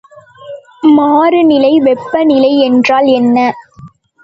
[0.97, 3.37] மாறுநிலை வெப்பநிலை என்றால் என்ன?